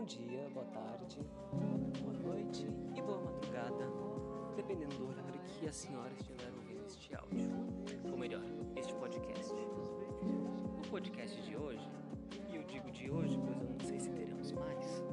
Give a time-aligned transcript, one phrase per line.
[0.00, 1.18] Bom dia, boa tarde,
[2.00, 3.86] boa noite e boa madrugada,
[4.56, 7.50] dependendo do horário que a senhora estiver ouvindo este áudio,
[8.10, 8.42] ou melhor,
[8.76, 9.52] este podcast.
[9.52, 11.86] O podcast de hoje,
[12.48, 15.04] e eu digo de hoje, pois eu não sei se teremos mais,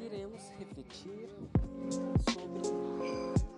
[0.00, 1.28] iremos refletir
[2.32, 3.55] sobre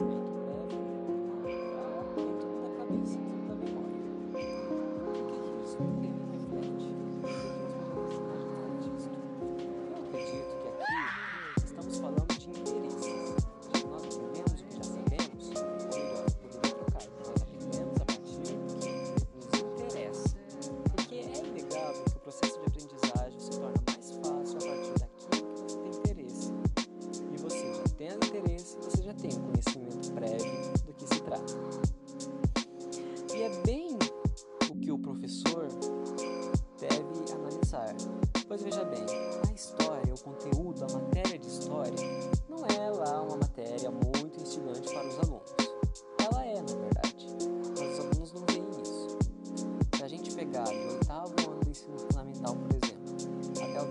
[0.00, 0.29] princípio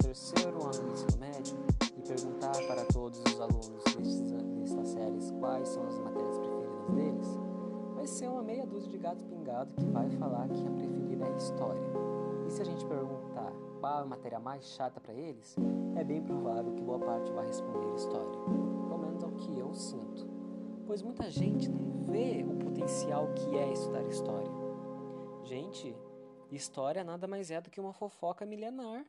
[0.10, 1.56] terceiro ano do ensino médio
[1.96, 7.40] e perguntar para todos os alunos destas séries quais são as matérias preferidas deles,
[7.94, 11.32] vai ser uma meia dúzia de gato pingado que vai falar que a preferida é
[11.32, 11.82] a história.
[12.48, 15.56] E se a gente perguntar qual a matéria mais chata para eles,
[15.96, 18.40] é bem provável que boa parte vai responder história.
[18.88, 20.28] Pelo menos é o que eu sinto.
[20.88, 24.50] Pois muita gente não vê o potencial que é estudar história.
[25.44, 25.96] Gente,
[26.52, 29.06] história nada mais é do que uma fofoca milenar.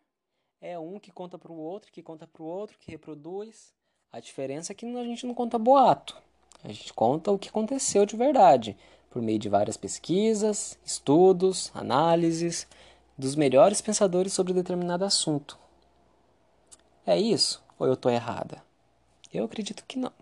[0.60, 3.72] É um que conta para o outro, que conta para o outro, que reproduz.
[4.12, 6.16] A diferença é que a gente não conta boato.
[6.62, 8.76] A gente conta o que aconteceu de verdade,
[9.08, 12.66] por meio de várias pesquisas, estudos, análises
[13.16, 15.58] dos melhores pensadores sobre determinado assunto.
[17.06, 18.62] É isso ou eu estou errada?
[19.32, 20.12] Eu acredito que não.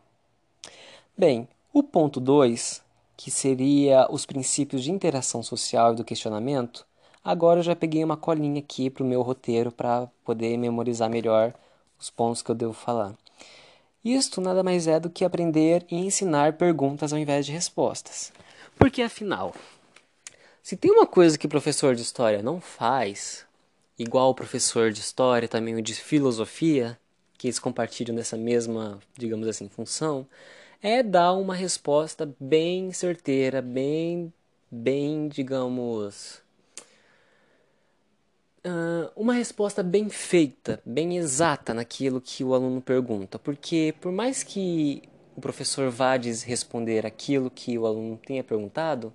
[1.16, 2.82] Bem, o ponto 2,
[3.16, 6.86] que seria os princípios de interação social e do questionamento,
[7.28, 11.52] agora eu já peguei uma colinha aqui para o meu roteiro para poder memorizar melhor
[12.00, 13.14] os pontos que eu devo falar.
[14.02, 18.32] Isto nada mais é do que aprender e ensinar perguntas ao invés de respostas.
[18.78, 19.54] Porque afinal,
[20.62, 23.44] se tem uma coisa que o professor de história não faz,
[23.98, 26.98] igual o professor de história, também o de filosofia,
[27.36, 30.26] que eles compartilham dessa mesma, digamos assim, função,
[30.82, 34.32] é dar uma resposta bem certeira, bem,
[34.70, 36.40] bem, digamos,
[38.68, 44.42] uh, uma resposta bem feita, bem exata naquilo que o aluno pergunta, porque por mais
[44.42, 45.02] que
[45.36, 49.12] o professor vá responder aquilo que o aluno tenha perguntado,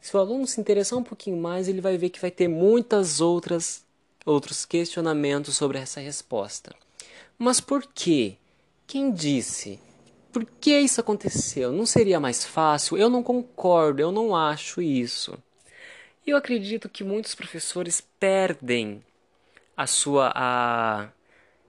[0.00, 3.20] se o aluno se interessar um pouquinho mais, ele vai ver que vai ter muitas
[3.20, 3.86] outras
[4.24, 6.74] outros questionamentos sobre essa resposta.
[7.38, 8.36] Mas por quê?
[8.86, 9.78] Quem disse?
[10.32, 11.72] Por que isso aconteceu?
[11.72, 12.98] Não seria mais fácil?
[12.98, 15.38] Eu não concordo, eu não acho isso.
[16.28, 19.02] Eu acredito que muitos professores perdem
[19.74, 21.08] a sua a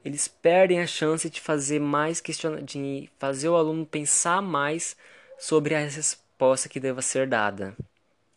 [0.04, 4.98] eles perdem a chance de fazer mais questiona de fazer o aluno pensar mais
[5.38, 7.74] sobre a resposta que deva ser dada.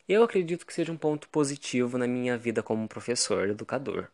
[0.09, 4.07] Eu acredito que seja um ponto positivo na minha vida como professor, educador.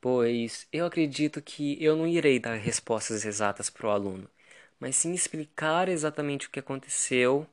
[0.00, 4.30] Pois eu acredito que eu não irei dar respostas exatas para o aluno,
[4.78, 7.48] mas sim explicar exatamente o que aconteceu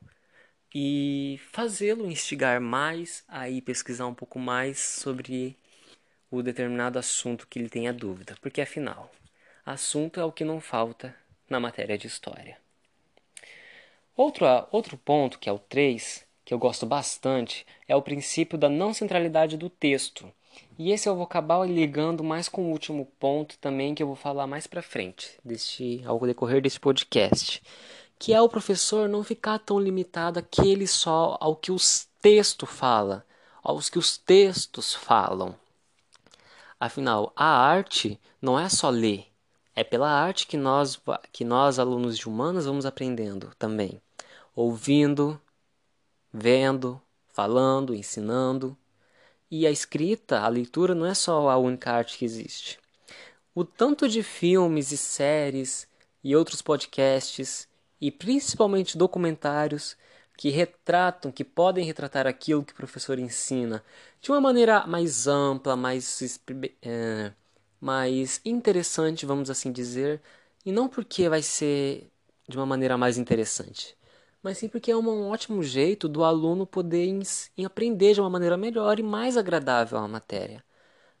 [0.74, 5.56] e fazê-lo instigar mais a ir pesquisar um pouco mais sobre
[6.30, 9.10] o determinado assunto que ele tenha dúvida, porque afinal,
[9.64, 11.14] assunto é o que não falta
[11.48, 12.58] na matéria de história.
[14.16, 18.68] Outro, outro ponto, que é o 3, que eu gosto bastante, é o princípio da
[18.68, 20.32] não centralidade do texto,
[20.78, 24.16] E esse eu vou acabar ligando mais com o último ponto também que eu vou
[24.16, 27.62] falar mais para frente, deste, ao decorrer desse podcast,
[28.18, 33.24] que é o professor não ficar tão limitado àquele só ao que os textos fala,
[33.62, 35.54] aos que os textos falam.
[36.78, 39.26] Afinal, a arte não é só ler,
[39.74, 41.00] é pela arte que nós
[41.32, 44.00] que nós alunos de humanas vamos aprendendo também,
[44.54, 45.40] ouvindo,
[46.32, 48.76] vendo, falando, ensinando.
[49.50, 52.78] E a escrita, a leitura não é só a única arte que existe.
[53.54, 55.86] O tanto de filmes e séries
[56.22, 57.68] e outros podcasts
[58.00, 59.96] e principalmente documentários
[60.36, 63.84] que retratam, que podem retratar aquilo que o professor ensina
[64.20, 66.20] de uma maneira mais ampla, mais,
[66.82, 67.32] é,
[67.80, 70.20] mais interessante, vamos assim dizer,
[70.64, 72.10] e não porque vai ser
[72.48, 73.96] de uma maneira mais interessante,
[74.42, 77.22] mas sim porque é um ótimo jeito do aluno poder em,
[77.56, 80.64] em aprender de uma maneira melhor e mais agradável a matéria.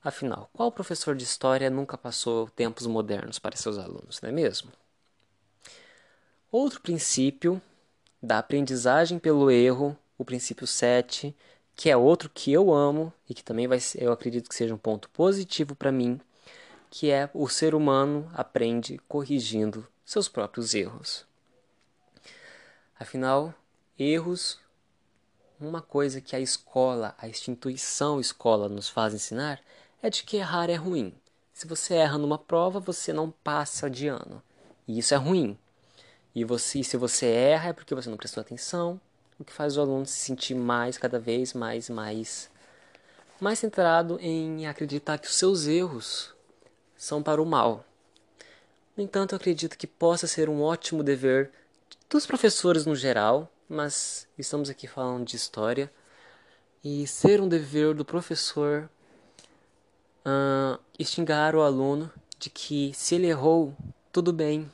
[0.02, 4.70] Afinal, qual professor de história nunca passou tempos modernos para seus alunos, não é mesmo?
[6.56, 7.60] Outro princípio
[8.22, 11.34] da aprendizagem pelo erro, o princípio 7,
[11.74, 14.78] que é outro que eu amo e que também vai eu acredito que seja um
[14.78, 16.20] ponto positivo para mim,
[16.88, 21.26] que é o ser humano aprende corrigindo seus próprios erros.
[23.00, 23.52] Afinal,
[23.98, 24.60] erros,
[25.60, 29.60] uma coisa que a escola, a instituição escola nos faz ensinar
[30.00, 31.12] é de que errar é ruim.
[31.52, 34.40] Se você erra numa prova, você não passa de ano.
[34.86, 35.58] E isso é ruim.
[36.34, 39.00] E você, se você erra é porque você não prestou atenção,
[39.38, 42.50] o que faz o aluno se sentir mais, cada vez mais, mais,
[43.40, 46.34] mais centrado em acreditar que os seus erros
[46.96, 47.84] são para o mal.
[48.96, 51.50] No entanto, eu acredito que possa ser um ótimo dever
[52.08, 55.90] dos professores no geral, mas estamos aqui falando de história,
[56.82, 58.88] e ser um dever do professor
[60.24, 63.74] uh, extingar o aluno de que se ele errou,
[64.12, 64.70] tudo bem,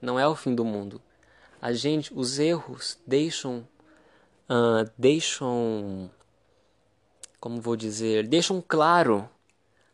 [0.00, 1.00] não é o fim do mundo.
[1.60, 3.66] A gente, os erros deixam,
[4.48, 6.10] uh, deixam,
[7.38, 9.28] como vou dizer, deixam claro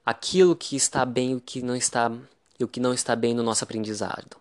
[0.05, 2.13] aquilo que está bem o que não está,
[2.59, 4.37] e o que não está bem no nosso aprendizado.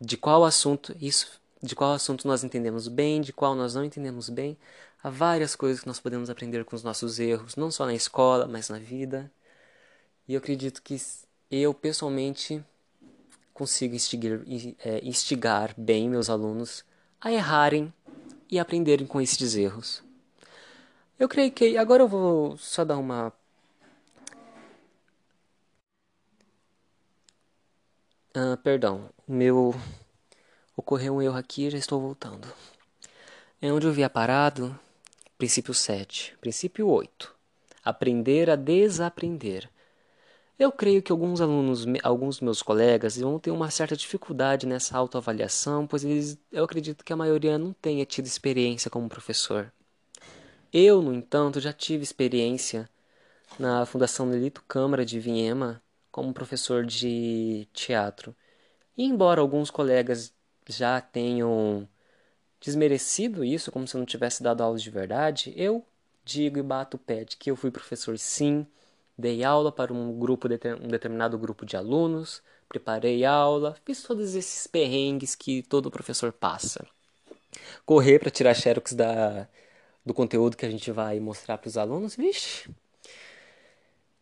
[0.00, 4.28] De qual assunto isso de qual assunto nós entendemos bem, de qual nós não entendemos
[4.28, 4.56] bem.
[5.02, 8.46] Há várias coisas que nós podemos aprender com os nossos erros, não só na escola,
[8.46, 9.30] mas na vida.
[10.26, 10.96] E eu acredito que
[11.50, 12.64] eu, pessoalmente,
[13.58, 14.40] consigo instigar,
[14.84, 16.84] é, instigar bem meus alunos
[17.20, 17.92] a errarem
[18.50, 20.02] e aprenderem com esses erros.
[21.18, 23.32] Eu creio que agora eu vou só dar uma
[28.34, 29.74] ah, perdão, meu
[30.78, 32.46] Ocorreu um erro aqui, já estou voltando.
[33.60, 34.78] É onde eu havia parado.
[35.36, 36.36] Princípio 7.
[36.40, 37.34] Princípio 8.
[37.84, 39.68] Aprender a desaprender.
[40.58, 45.86] Eu creio que alguns alunos, alguns meus colegas, vão ter uma certa dificuldade nessa autoavaliação,
[45.86, 49.72] pois eles, eu acredito que a maioria não tenha tido experiência como professor.
[50.72, 52.88] Eu, no entanto, já tive experiência
[53.58, 58.34] na Fundação Nelito Câmara de Vinhema como professor de teatro.
[58.96, 60.34] E embora alguns colegas
[60.68, 61.88] já tenham
[62.60, 65.86] desmerecido isso, como se eu não tivesse dado aulas de verdade, eu
[66.24, 68.66] digo e bato o pé de que eu fui professor sim,
[69.18, 74.66] dei aula para um grupo um determinado grupo de alunos, preparei aula, fiz todos esses
[74.66, 76.86] perrengues que todo professor passa.
[77.84, 79.48] Correr para tirar xerox da,
[80.06, 82.70] do conteúdo que a gente vai mostrar para os alunos, vixe.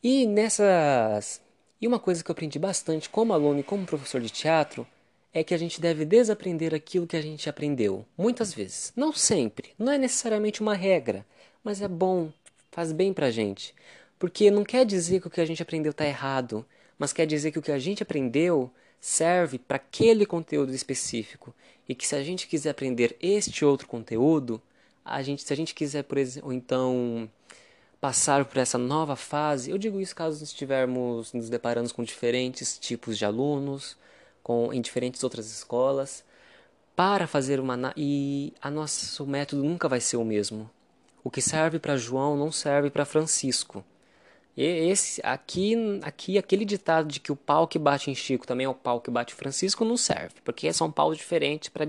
[0.03, 1.41] E nessas
[1.81, 4.87] e uma coisa que eu aprendi bastante como aluno e como professor de teatro
[5.33, 8.07] é que a gente deve desaprender aquilo que a gente aprendeu.
[8.17, 8.95] Muitas vezes.
[8.97, 9.75] Não sempre.
[9.79, 11.27] Não é necessariamente uma regra.
[11.63, 12.33] Mas é bom.
[12.73, 13.75] Faz bem pra gente.
[14.19, 16.65] Porque não quer dizer que o que a gente aprendeu está errado.
[16.99, 18.71] Mas quer dizer que o que a gente aprendeu
[19.01, 21.55] serve para aquele conteúdo específico.
[21.89, 24.61] E que se a gente quiser aprender este outro conteúdo,
[25.05, 27.31] a gente, se a gente quiser, por exemplo, então
[28.01, 33.17] passar por essa nova fase, eu digo isso caso estivermos nos deparando com diferentes tipos
[33.17, 33.97] de alunos,
[34.43, 36.25] com, em diferentes outras escolas
[36.97, 40.71] para fazer uma e a nosso método nunca vai ser o mesmo.
[41.23, 43.85] O que serve para João não serve para Francisco.
[44.57, 48.69] Esse aqui aqui aquele ditado de que o pau que bate em Chico também é
[48.69, 51.85] o pau que bate em Francisco não serve, porque são paus diferentes para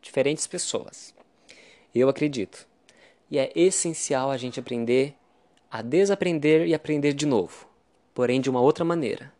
[0.00, 1.12] diferentes pessoas.
[1.92, 2.66] Eu acredito.
[3.28, 5.16] E é essencial a gente aprender
[5.68, 7.66] a desaprender e aprender de novo,
[8.14, 9.32] porém de uma outra maneira.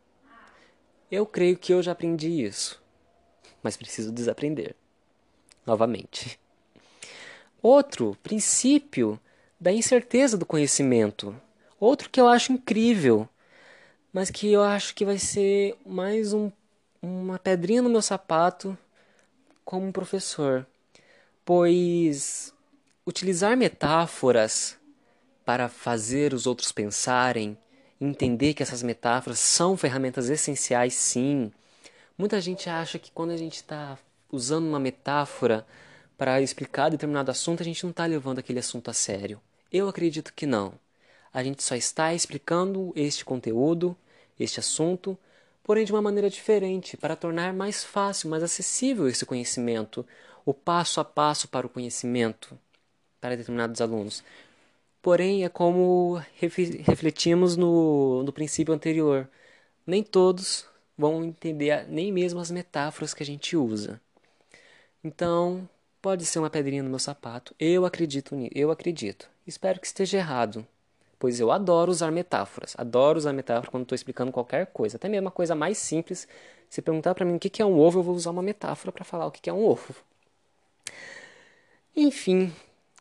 [1.10, 2.82] Eu creio que eu já aprendi isso,
[3.62, 4.74] mas preciso desaprender
[5.64, 6.40] novamente.
[7.62, 9.20] Outro princípio
[9.60, 11.38] da incerteza do conhecimento,
[11.82, 13.28] Outro que eu acho incrível,
[14.12, 16.48] mas que eu acho que vai ser mais um,
[17.02, 18.78] uma pedrinha no meu sapato
[19.64, 20.64] como professor,
[21.44, 22.54] pois
[23.04, 24.78] utilizar metáforas
[25.44, 27.58] para fazer os outros pensarem,
[28.00, 31.50] entender que essas metáforas são ferramentas essenciais, sim.
[32.16, 33.98] Muita gente acha que quando a gente está
[34.30, 35.66] usando uma metáfora
[36.16, 39.40] para explicar determinado assunto, a gente não está levando aquele assunto a sério.
[39.72, 40.80] Eu acredito que não.
[41.32, 43.96] A gente só está explicando este conteúdo,
[44.38, 45.16] este assunto,
[45.62, 50.06] porém de uma maneira diferente, para tornar mais fácil, mais acessível esse conhecimento,
[50.44, 52.58] o passo a passo para o conhecimento
[53.20, 54.22] para determinados alunos.
[55.00, 56.20] Porém, é como
[56.86, 59.28] refletimos no, no princípio anterior.
[59.86, 64.00] Nem todos vão entender nem mesmo as metáforas que a gente usa.
[65.02, 65.68] Então,
[66.00, 67.54] pode ser uma pedrinha no meu sapato.
[67.58, 68.52] Eu acredito nisso.
[68.54, 69.28] Eu acredito.
[69.46, 70.66] Espero que esteja errado.
[71.22, 72.74] Pois eu adoro usar metáforas.
[72.76, 74.96] Adoro usar metáfora quando estou explicando qualquer coisa.
[74.96, 76.26] Até mesmo uma coisa mais simples.
[76.68, 79.04] Se perguntar para mim o que é um ovo, eu vou usar uma metáfora para
[79.04, 79.94] falar o que é um ovo.
[81.94, 82.52] Enfim,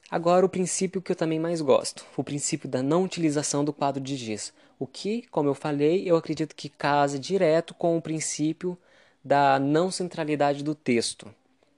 [0.07, 2.05] agora o princípio que eu também mais gosto.
[2.15, 4.53] O princípio da não utilização do quadro de giz.
[4.77, 8.77] O que, como eu falei, eu acredito que casa direto com o princípio
[9.25, 11.27] da não centralidade do texto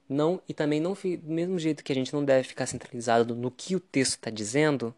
[0.06, 3.50] não e também não do mesmo jeito que a gente não deve ficar centralizado no
[3.50, 4.94] que o texto está dizendo,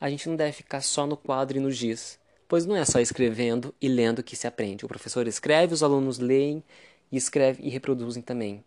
[0.00, 2.98] a gente não deve ficar só no quadro e no giz, pois não é só
[2.98, 4.84] escrevendo e lendo que se aprende.
[4.84, 6.64] O professor escreve, os alunos leem
[7.12, 8.64] e escrevem e reproduzem também.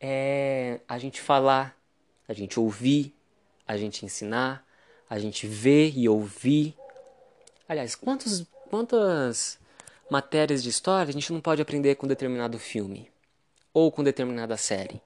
[0.00, 1.76] É a gente falar,
[2.26, 3.14] a gente ouvir,
[3.66, 4.66] a gente ensinar,
[5.08, 6.76] a gente ver e ouvir.
[7.68, 9.58] Aliás, quantos, quantas
[10.10, 13.10] matérias de história a gente não pode aprender com determinado filme?
[13.78, 15.00] ou com determinada série,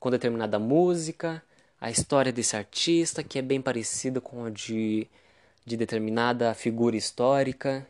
[0.00, 1.42] com determinada música,
[1.80, 5.06] a história desse artista que é bem parecida com a de,
[5.64, 7.86] de determinada figura histórica.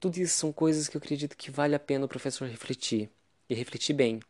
[0.00, 3.10] Tudo isso são coisas que eu acredito que vale a pena o professor refletir,
[3.48, 4.20] e refletir bem.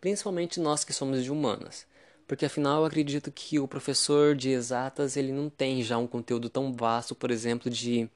[0.00, 1.86] Principalmente nós que somos de humanas,
[2.26, 6.48] porque afinal eu acredito que o professor de exatas ele não tem já um conteúdo
[6.48, 8.08] tão vasto, por exemplo, de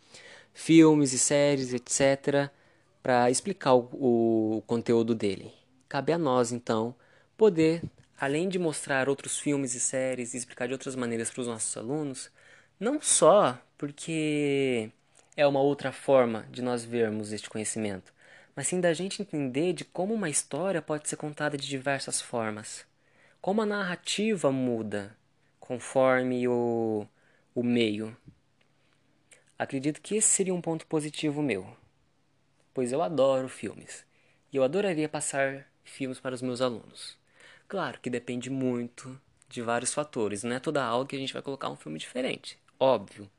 [0.52, 2.50] filmes e séries, etc.,
[3.02, 5.52] para explicar o, o conteúdo dele.
[5.88, 6.94] Cabe a nós, então,
[7.36, 7.82] poder,
[8.18, 11.76] além de mostrar outros filmes e séries e explicar de outras maneiras para os nossos
[11.76, 12.30] alunos,
[12.78, 14.90] não só porque
[15.36, 18.12] é uma outra forma de nós vermos este conhecimento,
[18.56, 22.84] mas sim da gente entender de como uma história pode ser contada de diversas formas.
[23.40, 25.16] Como a narrativa muda
[25.60, 27.06] conforme o,
[27.54, 28.16] o meio.
[29.56, 31.76] Acredito que esse seria um ponto positivo meu,
[32.74, 34.04] pois eu adoro filmes
[34.52, 37.16] e eu adoraria passar filmes para os meus alunos.
[37.68, 41.42] Claro que depende muito de vários fatores, não é toda aula que a gente vai
[41.42, 43.30] colocar um filme diferente, óbvio.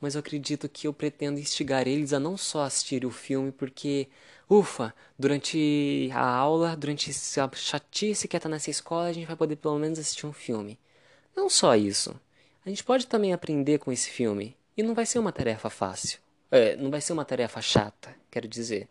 [0.00, 4.08] Mas eu acredito que eu pretendo instigar eles a não só assistir o filme, porque,
[4.48, 9.36] ufa, durante a aula, durante a chatice que é estar nessa escola, a gente vai
[9.36, 10.78] poder pelo menos assistir um filme.
[11.36, 12.18] Não só isso.
[12.64, 14.56] A gente pode também aprender com esse filme.
[14.76, 16.18] E não vai ser uma tarefa fácil.
[16.50, 18.88] É, não vai ser uma tarefa chata, quero dizer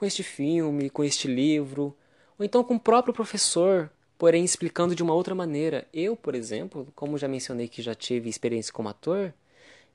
[0.00, 1.94] com este filme, com este livro,
[2.40, 5.86] ou então com o próprio professor, porém explicando de uma outra maneira.
[5.92, 9.34] Eu, por exemplo, como já mencionei que já tive experiência como ator,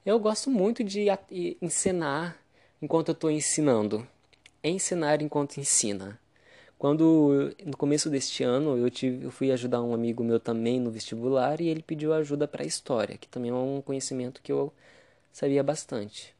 [0.05, 1.07] eu gosto muito de
[1.59, 2.37] ensinar
[2.79, 4.07] enquanto eu estou ensinando.
[4.63, 6.19] Ensinar enquanto ensina.
[6.77, 10.91] Quando, no começo deste ano, eu, tive, eu fui ajudar um amigo meu também no
[10.91, 14.71] vestibular e ele pediu ajuda para a história, que também é um conhecimento que eu
[15.33, 16.35] sabia bastante.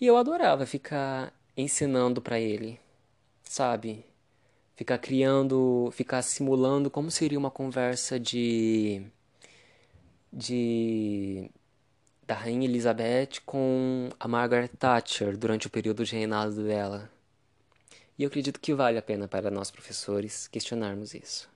[0.00, 2.80] E eu adorava ficar ensinando para ele,
[3.44, 4.09] sabe?
[4.80, 9.02] Ficar criando, ficar simulando como seria uma conversa de
[10.32, 11.50] de
[12.26, 17.10] da rainha Elizabeth com a Margaret Thatcher durante o período de reinado dela.
[18.18, 21.50] E eu acredito que vale a pena para nós professores questionarmos isso.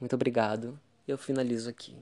[0.00, 0.76] Muito obrigado.
[1.06, 1.94] Eu finalizo aqui.